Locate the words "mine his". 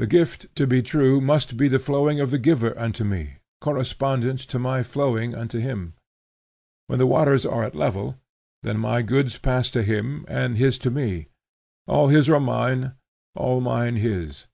13.60-14.48